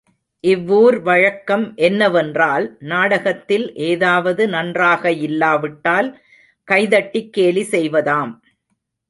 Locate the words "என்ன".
1.87-2.07